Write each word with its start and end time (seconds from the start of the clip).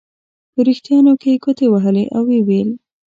په 0.53 0.55
وریښتانو 0.63 1.11
کې 1.21 1.29
یې 1.33 1.41
ګوتې 1.43 1.67
وهلې 1.69 2.05
او 2.15 2.21
ویې 2.27 2.41
ویل. 2.47 2.69